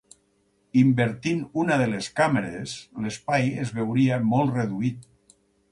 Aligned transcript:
Invertint 0.83 1.43
una 1.65 1.77
de 1.83 1.87
les 1.91 2.09
càmeres, 2.21 2.75
l'espai 3.05 3.55
es 3.67 3.77
veuria 3.81 4.23
molt 4.33 4.61
reduït. 4.63 5.11